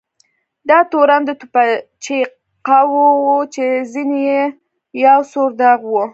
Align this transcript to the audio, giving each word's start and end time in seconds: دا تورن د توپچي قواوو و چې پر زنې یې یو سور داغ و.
دا 0.69 0.77
تورن 0.91 1.21
د 1.25 1.31
توپچي 1.39 2.17
قواوو 2.67 3.33
و 3.35 3.49
چې 3.53 3.63
پر 3.75 3.83
زنې 3.93 4.19
یې 4.27 4.41
یو 5.05 5.19
سور 5.31 5.49
داغ 5.61 5.81
و. 5.87 5.93